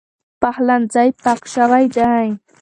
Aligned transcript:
پخلنځی 0.41 1.09
پاک 1.23 1.41
شوی 1.53 1.85
دی. 1.95 2.27